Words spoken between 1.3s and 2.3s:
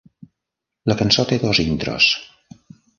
té dos intros.